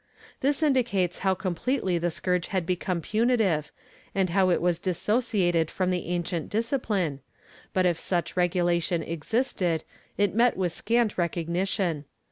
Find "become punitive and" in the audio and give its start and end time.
2.65-4.31